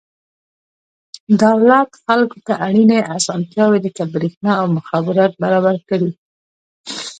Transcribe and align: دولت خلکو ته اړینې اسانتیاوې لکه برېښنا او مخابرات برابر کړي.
دولت 1.43 1.89
خلکو 2.05 2.37
ته 2.45 2.53
اړینې 2.65 2.99
اسانتیاوې 3.17 3.79
لکه 3.85 4.03
برېښنا 4.13 4.51
او 4.61 4.65
مخابرات 4.77 5.33
برابر 5.43 5.75
کړي. 5.89 6.11